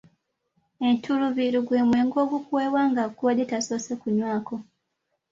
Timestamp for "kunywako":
4.01-4.55